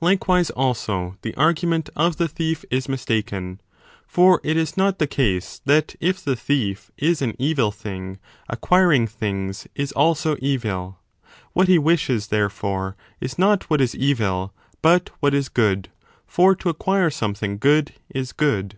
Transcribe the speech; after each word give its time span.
Likewise 0.00 0.50
also 0.50 1.16
the 1.22 1.34
argument 1.34 1.90
of 1.96 2.18
the 2.18 2.28
thief 2.28 2.64
is 2.70 2.88
mistaken. 2.88 3.60
For 4.06 4.40
it 4.44 4.56
is 4.56 4.76
not 4.76 5.00
the 5.00 5.08
case 5.08 5.60
that 5.64 5.96
if 5.98 6.22
the 6.22 6.36
thief 6.36 6.92
is 6.96 7.20
an 7.20 7.34
evil 7.36 7.72
thing, 7.72 8.20
acquir 8.48 8.94
ing 8.94 9.08
things 9.08 9.66
is 9.74 9.90
also 9.90 10.36
evil: 10.38 11.00
what 11.52 11.66
he 11.66 11.80
wishes, 11.80 12.28
therefore, 12.28 12.94
is 13.20 13.40
not 13.40 13.68
what 13.68 13.80
is 13.80 13.96
evil 13.96 14.54
but 14.82 15.10
what 15.18 15.34
is 15.34 15.48
good; 15.48 15.88
for 16.28 16.54
to 16.54 16.68
acquire 16.68 17.10
something 17.10 17.58
20 17.58 17.58
good 17.58 17.92
is 18.08 18.30
good. 18.32 18.76